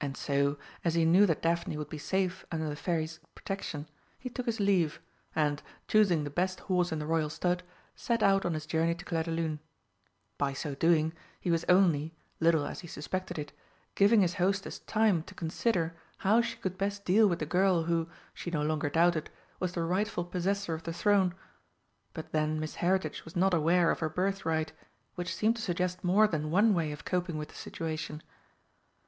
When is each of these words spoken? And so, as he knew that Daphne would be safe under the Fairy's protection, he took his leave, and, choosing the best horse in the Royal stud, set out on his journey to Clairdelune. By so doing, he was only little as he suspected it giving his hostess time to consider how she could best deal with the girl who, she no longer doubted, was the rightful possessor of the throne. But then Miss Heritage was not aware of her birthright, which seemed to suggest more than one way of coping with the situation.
And 0.00 0.16
so, 0.16 0.56
as 0.84 0.94
he 0.94 1.04
knew 1.04 1.26
that 1.26 1.42
Daphne 1.42 1.76
would 1.76 1.88
be 1.88 1.98
safe 1.98 2.46
under 2.52 2.68
the 2.68 2.76
Fairy's 2.76 3.18
protection, 3.34 3.88
he 4.20 4.28
took 4.30 4.46
his 4.46 4.60
leave, 4.60 5.00
and, 5.34 5.64
choosing 5.88 6.22
the 6.22 6.30
best 6.30 6.60
horse 6.60 6.92
in 6.92 7.00
the 7.00 7.06
Royal 7.06 7.28
stud, 7.28 7.64
set 7.96 8.22
out 8.22 8.46
on 8.46 8.54
his 8.54 8.66
journey 8.66 8.94
to 8.94 9.04
Clairdelune. 9.04 9.58
By 10.38 10.52
so 10.52 10.76
doing, 10.76 11.12
he 11.40 11.50
was 11.50 11.64
only 11.68 12.14
little 12.38 12.64
as 12.64 12.82
he 12.82 12.86
suspected 12.86 13.36
it 13.36 13.50
giving 13.96 14.20
his 14.20 14.34
hostess 14.34 14.78
time 14.78 15.24
to 15.24 15.34
consider 15.34 15.96
how 16.18 16.40
she 16.40 16.56
could 16.58 16.78
best 16.78 17.04
deal 17.04 17.28
with 17.28 17.40
the 17.40 17.44
girl 17.44 17.82
who, 17.82 18.08
she 18.32 18.52
no 18.52 18.62
longer 18.62 18.88
doubted, 18.88 19.28
was 19.58 19.72
the 19.72 19.82
rightful 19.82 20.24
possessor 20.24 20.74
of 20.74 20.84
the 20.84 20.92
throne. 20.92 21.34
But 22.12 22.30
then 22.30 22.60
Miss 22.60 22.76
Heritage 22.76 23.24
was 23.24 23.34
not 23.34 23.52
aware 23.52 23.90
of 23.90 23.98
her 23.98 24.08
birthright, 24.08 24.72
which 25.16 25.34
seemed 25.34 25.56
to 25.56 25.62
suggest 25.62 26.04
more 26.04 26.28
than 26.28 26.52
one 26.52 26.74
way 26.74 26.92
of 26.92 27.04
coping 27.04 27.38
with 27.38 27.48
the 27.48 27.56
situation. 27.56 28.22